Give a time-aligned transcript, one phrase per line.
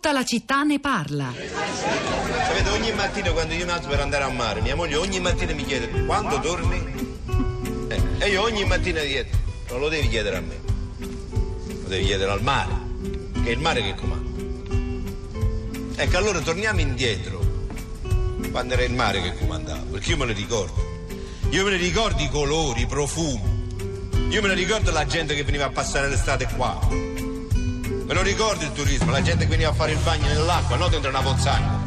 [0.00, 1.34] Tutta la città ne parla.
[1.34, 5.52] Sapete, ogni mattina quando io mi alzo per andare a mare, mia moglie ogni mattina
[5.52, 7.16] mi chiede quando torni?
[7.88, 9.36] Eh, e io ogni mattina chiedo,
[9.70, 10.60] non lo devi chiedere a me,
[11.82, 12.74] lo devi chiedere al mare,
[13.42, 14.40] che è il mare che comanda.
[15.96, 17.44] Ecco, allora torniamo indietro,
[18.52, 21.08] quando era il mare che comandava, perché io me lo ricordo.
[21.50, 23.66] Io me ne ricordo i colori, i profumi.
[24.28, 27.16] Io me ne ricordo la gente che veniva a passare l'estate qua.
[28.08, 31.10] Me lo ricordo il turismo, la gente veniva a fare il bagno nell'acqua, non dentro
[31.10, 31.78] una pozzaglia.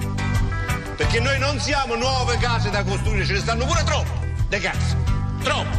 [0.96, 4.96] Perché noi non siamo nuove case da costruire, ce ne stanno pure troppo, le case.
[5.42, 5.78] Troppo.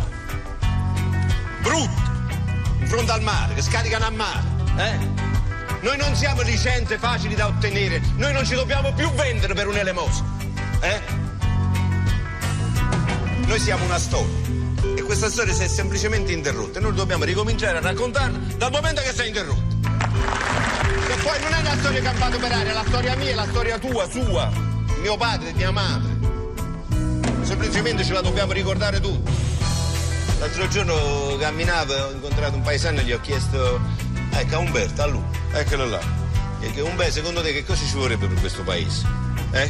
[1.61, 2.03] Brutte.
[2.81, 4.43] In fronte al mare, che scaricano a mare.
[4.79, 4.99] Eh?
[5.83, 10.29] Noi non siamo licenze facili da ottenere, noi non ci dobbiamo più vendere per un'elemosina.
[10.81, 11.01] Eh?
[13.47, 14.41] Noi siamo una storia
[14.97, 19.01] e questa storia si è semplicemente interrotta e noi dobbiamo ricominciare a raccontarla dal momento
[19.03, 19.83] che si è interrotta.
[21.07, 23.47] Che poi non è una storia campata per aria, è la storia mia, è la
[23.49, 24.51] storia tua, sua,
[25.01, 26.11] mio padre mia madre.
[27.43, 29.31] Semplicemente ce la dobbiamo ricordare tutti.
[30.39, 33.81] L'altro giorno camminavo, ho incontrato un paesano e gli ho chiesto,
[34.31, 36.01] ecco a Umberto, a lui, eccolo là.
[36.61, 39.07] E che Umberto, secondo te che cosa ci vorrebbe per questo paese?
[39.53, 39.69] Eh?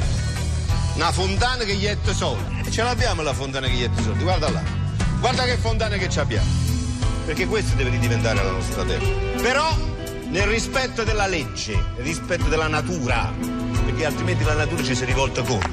[0.94, 2.62] Una fontana che gli soldi.
[2.66, 4.62] E ce l'abbiamo la fontana che gli soldi, guarda là.
[5.20, 6.48] Guarda che fontana che ci abbiamo.
[7.26, 9.06] Perché questa deve diventare la nostra terra.
[9.40, 9.76] Però
[10.32, 13.30] nel rispetto della legge, nel rispetto della natura,
[13.84, 15.70] perché altrimenti la natura ci si rivolta contro.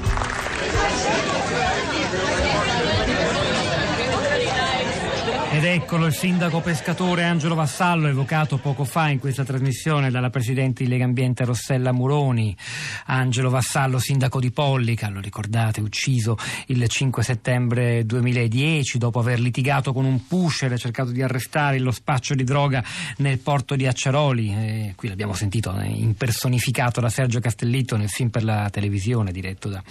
[5.60, 10.84] Ed eccolo il sindaco pescatore Angelo Vassallo, evocato poco fa in questa trasmissione dalla presidente
[10.84, 12.56] di Lega Ambiente Rossella Muroni.
[13.04, 16.38] Angelo Vassallo, sindaco di Pollica, lo ricordate, ucciso
[16.68, 21.90] il 5 settembre 2010 dopo aver litigato con un pusher e cercato di arrestare lo
[21.90, 22.82] spaccio di droga
[23.18, 24.54] nel porto di Acciaroli.
[24.54, 29.68] E qui l'abbiamo sentito eh, impersonificato da Sergio Castellitto nel film per la televisione diretto
[29.68, 29.82] da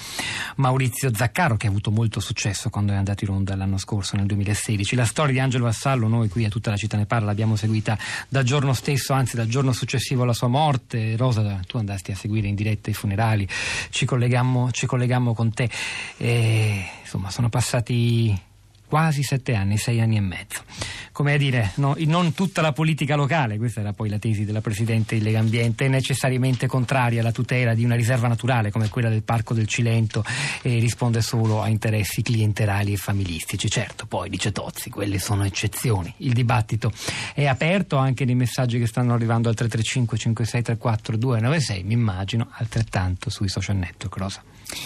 [0.56, 4.26] Maurizio Zaccaro, che ha avuto molto successo quando è andato in onda l'anno scorso, nel
[4.26, 4.96] 2016.
[4.96, 7.98] La storia di Angelo Vassallo, noi qui a tutta la città ne parla, l'abbiamo seguita
[8.28, 11.16] dal giorno stesso, anzi dal giorno successivo alla sua morte.
[11.16, 13.48] Rosa, tu andasti a seguire in diretta i funerali,
[13.90, 15.70] ci collegammo, ci collegammo con te.
[16.18, 18.48] E, insomma, sono passati
[18.90, 20.64] quasi sette anni, sei anni e mezzo.
[21.12, 24.62] Come a dire, no, non tutta la politica locale, questa era poi la tesi della
[24.62, 29.10] Presidente di Lega Ambiente, è necessariamente contraria alla tutela di una riserva naturale come quella
[29.10, 30.24] del Parco del Cilento
[30.64, 33.70] e risponde solo a interessi clienterali e familistici.
[33.70, 36.12] Certo, poi dice Tozzi, quelle sono eccezioni.
[36.18, 36.92] Il dibattito
[37.36, 43.30] è aperto anche nei messaggi che stanno arrivando al 335 5634 296, mi immagino altrettanto
[43.30, 44.18] sui social network.
[44.18, 44.42] Rosa.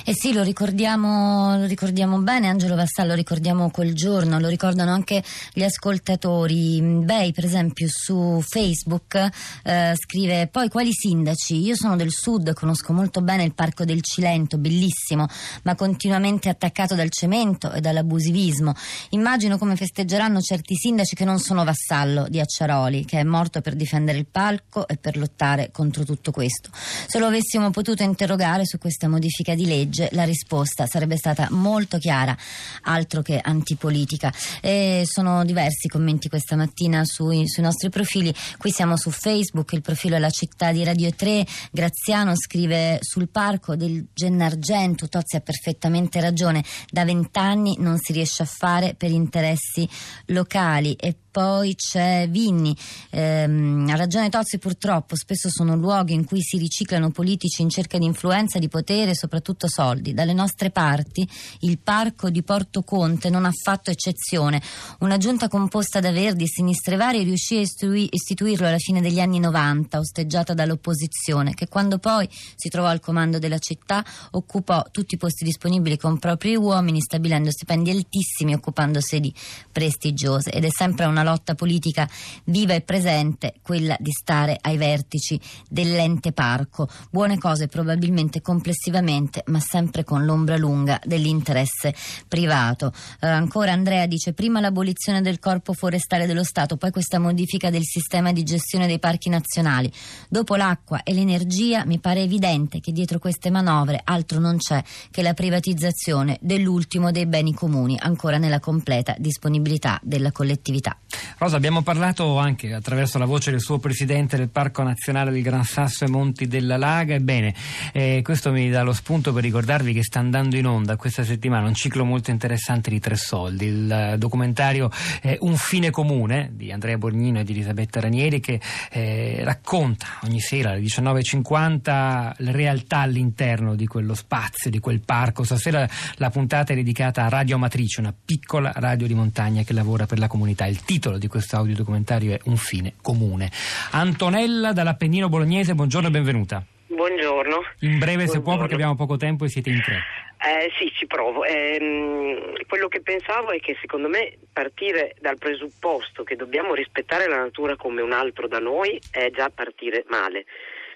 [0.06, 5.22] Eh sì, lo ricordiamo, lo ricordiamo bene, Angelo Vassallo, ricordiamo quel giorno, lo ricordano anche
[5.52, 6.82] gli ascoltatori.
[6.82, 9.30] Bei, per esempio, su Facebook
[9.64, 11.62] eh, scrive poi quali sindaci?
[11.62, 15.28] Io sono del sud, conosco molto bene il Parco del Cilento, bellissimo,
[15.64, 18.74] ma continuamente attaccato dal cemento e dall'abusivismo.
[19.10, 23.76] Immagino come festeggeranno certi sindaci che non sono Vassallo di Acciaroli, che è morto per
[23.76, 26.70] difendere il palco e per lottare contro tutto questo.
[26.74, 31.48] Se lo avessimo potuto interrogare su questa modifica di legge, legge, la risposta sarebbe stata
[31.52, 32.38] molto chiara,
[32.84, 34.32] altro che antipolitica.
[34.62, 38.34] E sono diversi i commenti questa mattina sui, sui nostri profili.
[38.58, 41.46] Qui siamo su Facebook, il profilo è la città di Radio 3.
[41.72, 48.44] Graziano scrive sul parco del Gennargentu, Tozzi ha perfettamente ragione, da vent'anni non si riesce
[48.44, 49.88] a fare per interessi
[50.28, 52.78] locali e poi c'è Vinni,
[53.10, 57.98] ehm, ha ragione Tozzi purtroppo, spesso sono luoghi in cui si riciclano politici in cerca
[57.98, 59.16] di influenza, di potere e
[59.64, 60.14] soprattutto soldi.
[60.14, 61.28] Dalle nostre parti
[61.60, 64.62] il parco di Porto Conte non ha fatto eccezione.
[65.00, 69.40] Una giunta composta da verdi e sinistre varie riuscì a istituirlo alla fine degli anni
[69.40, 75.18] 90, osteggiata dall'opposizione, che quando poi si trovò al comando della città occupò tutti i
[75.18, 79.34] posti disponibili con propri uomini, stabilendo stipendi altissimi occupando sedi
[79.72, 80.52] prestigiose.
[80.52, 82.10] Ed è sempre una lotta politica
[82.46, 86.90] viva e presente quella di stare ai vertici dell'ente parco.
[87.10, 91.94] Buone cose probabilmente complessivamente, ma sempre con l'ombra lunga dell'interesse
[92.28, 92.92] privato.
[93.20, 97.84] Eh, ancora Andrea dice prima l'abolizione del corpo forestale dello Stato, poi questa modifica del
[97.84, 99.92] sistema di gestione dei parchi nazionali.
[100.28, 105.22] Dopo l'acqua e l'energia mi pare evidente che dietro queste manovre altro non c'è che
[105.22, 110.98] la privatizzazione dell'ultimo dei beni comuni, ancora nella completa disponibilità della collettività.
[111.44, 115.66] Rosa, abbiamo parlato anche attraverso la voce del suo presidente del Parco Nazionale del Gran
[115.66, 117.16] Sasso e Monti della Laga.
[117.16, 117.54] Ebbene,
[117.92, 121.68] eh, questo mi dà lo spunto per ricordarvi che sta andando in onda questa settimana
[121.68, 124.90] un ciclo molto interessante di Tre Soldi il documentario
[125.22, 128.62] eh, Un fine comune di Andrea Borgnino e di Elisabetta Ranieri che
[128.92, 135.44] eh, racconta ogni sera alle 19.50 la realtà all'interno di quello spazio, di quel parco.
[135.44, 135.86] Stasera
[136.16, 140.20] la puntata è dedicata a Radio Amatrice, una piccola radio di montagna che lavora per
[140.20, 140.68] la comunità.
[140.68, 143.50] Il titolo di questo audiodocumentario è Un fine comune.
[143.94, 146.64] Antonella dall'Appennino Bolognese, buongiorno e benvenuta.
[146.86, 147.58] Buongiorno.
[147.80, 148.32] In breve Buongiorno.
[148.32, 149.96] se può perché abbiamo poco tempo e siete in tre.
[150.38, 151.44] Eh, sì, ci provo.
[151.44, 157.38] Ehm, quello che pensavo è che secondo me partire dal presupposto che dobbiamo rispettare la
[157.38, 160.46] natura come un altro da noi è già partire male.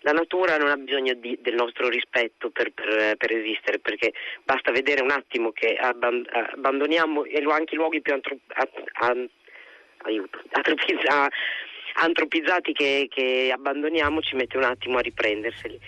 [0.01, 4.13] La natura non ha bisogno di, del nostro rispetto per, per, per, esistere, perché
[4.43, 8.69] basta vedere un attimo che abban- abbandoniamo anche i luoghi più antro- a-
[9.07, 9.25] a-
[10.03, 11.29] aiuto, atropizza-
[11.99, 15.79] antropizzati che, che, abbandoniamo ci mette un attimo a riprenderseli.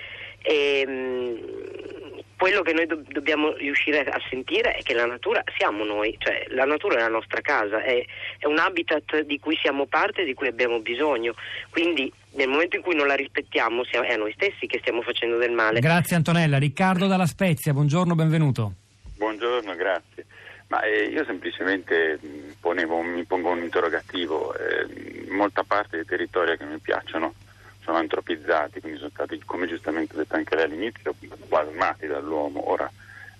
[0.41, 2.09] E, mh,
[2.39, 6.45] quello che noi do- dobbiamo riuscire a sentire è che la natura siamo noi, cioè
[6.49, 8.01] la natura è la nostra casa, è,
[8.37, 11.33] è un habitat di cui siamo parte e di cui abbiamo bisogno.
[11.69, 15.37] Quindi nel momento in cui non la rispettiamo è a noi stessi che stiamo facendo
[15.37, 15.81] del male.
[15.81, 16.57] Grazie Antonella.
[16.57, 18.73] Riccardo dalla Spezia, buongiorno, benvenuto.
[19.17, 20.25] Buongiorno, grazie.
[20.67, 22.19] Ma eh, io semplicemente
[22.59, 24.55] ponevo, mi pongo un interrogativo.
[24.55, 27.33] Eh, molta parte dei territori che mi piacciono
[27.81, 31.15] sono antropizzati, quindi sono stati, come giustamente detto anche lei all'inizio,
[31.47, 32.69] plasmati dall'uomo.
[32.69, 32.91] Ora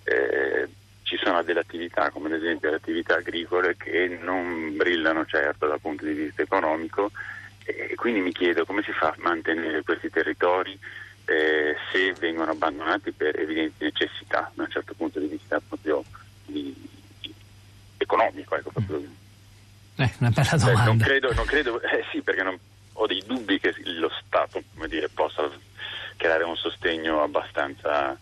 [0.04, 0.68] eh,
[1.02, 5.80] ci sono delle attività, come ad esempio le attività agricole, che non brillano certo dal
[5.80, 7.10] punto di vista economico
[7.64, 10.78] e quindi mi chiedo come si fa a mantenere questi territori
[11.26, 16.02] eh, se vengono abbandonati per evidenti necessità da un certo punto di vista proprio
[16.46, 16.74] di
[18.10, 18.56] economico.
[18.56, 19.02] Ecco, proprio.
[19.96, 20.82] Eh, una bella domanda.
[20.82, 22.58] Eh, non credo, non credo eh, sì, perché non,
[22.94, 25.48] ho dei dubbi che lo Stato dire, possa
[26.16, 28.12] creare un sostegno abbastanza,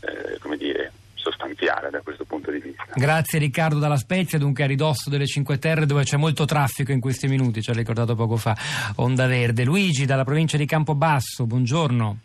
[0.00, 2.86] eh, come dire, sostanziale da questo punto di vista.
[2.94, 7.00] Grazie Riccardo dalla Spezia, dunque a ridosso delle Cinque Terre dove c'è molto traffico in
[7.00, 8.56] questi minuti, ci ha ricordato poco fa
[8.96, 9.64] Onda Verde.
[9.64, 12.18] Luigi dalla provincia di Campobasso, buongiorno.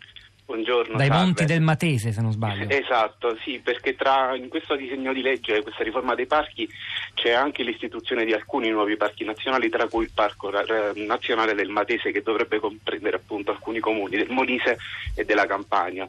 [0.64, 0.96] Buongiorno.
[0.96, 1.22] Dai salve.
[1.22, 2.70] monti del Matese, se non sbaglio.
[2.70, 6.66] Esatto, sì, perché tra, in questo disegno di legge, questa riforma dei parchi,
[7.12, 10.50] c'è anche l'istituzione di alcuni nuovi parchi nazionali, tra cui il Parco
[10.94, 14.78] Nazionale del Matese, che dovrebbe comprendere appunto alcuni comuni del Molise
[15.14, 16.08] e della Campania.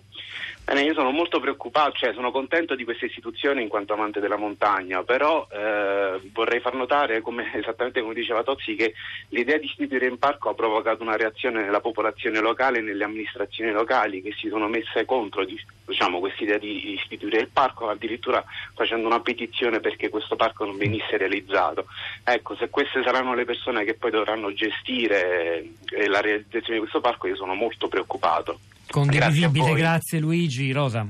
[0.65, 4.35] Bene, io sono molto preoccupato, cioè sono contento di questa istituzione in quanto amante della
[4.35, 8.95] montagna, però eh, vorrei far notare, come, esattamente come diceva Tozzi, che
[9.29, 13.71] l'idea di istituire un parco ha provocato una reazione nella popolazione locale e nelle amministrazioni
[13.71, 15.45] locali che si sono messe contro
[15.85, 18.43] diciamo, questa idea di istituire il parco, addirittura
[18.73, 21.85] facendo una petizione perché questo parco non venisse realizzato.
[22.23, 27.01] Ecco, se queste saranno le persone che poi dovranno gestire eh, la realizzazione di questo
[27.01, 28.59] parco, io sono molto preoccupato.
[28.95, 30.71] Condivisibile, grazie, grazie Luigi.
[30.71, 31.05] Rosa.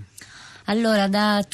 [0.65, 1.45] Allora, da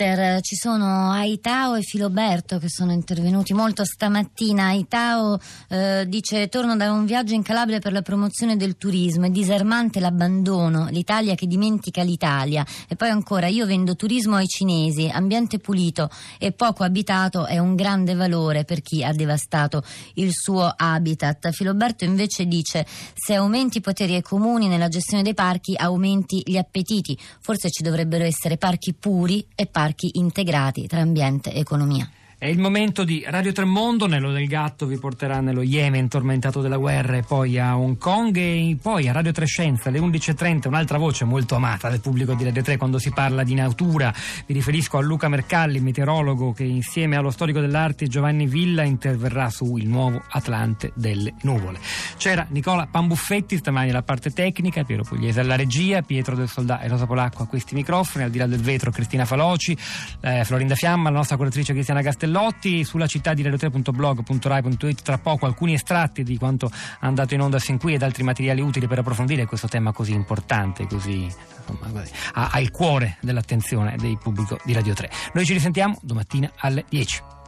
[0.00, 4.68] Twitter ci sono Aitao e Filoberto che sono intervenuti molto stamattina.
[4.68, 5.38] Aitao
[5.68, 9.26] eh, dice: Torno da un viaggio in Calabria per la promozione del turismo.
[9.26, 12.64] È disarmante l'abbandono, l'Italia che dimentica l'Italia.
[12.88, 16.08] E poi ancora: Io vendo turismo ai cinesi, ambiente pulito
[16.38, 19.82] e poco abitato è un grande valore per chi ha devastato
[20.14, 21.50] il suo habitat.
[21.50, 26.56] Filoberto invece dice: Se aumenti i poteri ai comuni nella gestione dei parchi, aumenti gli
[26.56, 27.18] appetiti.
[27.40, 32.08] Forse ci dovrebbero essere parchi puri e parchi integrati tra ambiente e economia.
[32.40, 36.78] È il momento di Radio Tremondo, Nello del Gatto vi porterà nello Yemen tormentato della
[36.78, 41.26] guerra e poi a Hong Kong e poi a Radio Trescenza alle 11.30 un'altra voce
[41.26, 44.10] molto amata del pubblico di Radio 3 quando si parla di natura.
[44.46, 49.76] Vi riferisco a Luca Mercalli, meteorologo che insieme allo storico dell'arte Giovanni Villa interverrà su
[49.76, 51.78] Il nuovo Atlante delle nuvole.
[52.16, 56.88] C'era Nicola Pambuffetti stamani alla parte tecnica, Piero Pugliese alla regia, Pietro del Soldà e
[56.88, 59.76] Rosa Polacco a questi microfoni, al di là del vetro Cristina Faloci,
[60.22, 65.46] eh, Florinda Fiamma, la nostra curatrice Cristiana Castellotti Lotti sulla città di radio3.blog.rai.it tra poco
[65.46, 69.00] alcuni estratti di quanto è andato in onda sin qui ed altri materiali utili per
[69.00, 75.10] approfondire questo tema così importante così, insomma, il cuore dell'attenzione del pubblico di Radio 3
[75.34, 77.39] noi ci risentiamo domattina alle 10